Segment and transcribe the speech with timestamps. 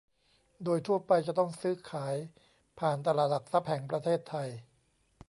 [0.63, 2.15] โดยทั่วไปจะต้องซื้อขาย
[2.79, 4.47] ผ่านตลาดหลักทรัพย์แห่งประเทศไทย